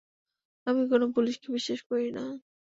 আমি 0.67 0.81
কোনও 0.91 1.07
পুলিশকে 1.15 1.47
বিশ্বাস 1.55 1.79
করি 1.89 2.07
না। 2.11 2.23